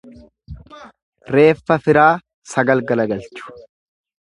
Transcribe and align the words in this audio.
Reeffa 1.35 1.77
firaa 1.85 2.09
sagal 2.55 2.85
galagalchu. 2.93 3.57